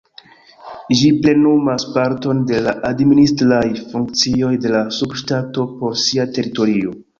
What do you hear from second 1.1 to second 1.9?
plenumas